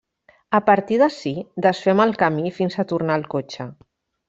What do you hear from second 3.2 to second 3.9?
al cotxe.